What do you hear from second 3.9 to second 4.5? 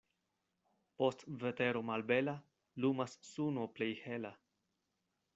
hela.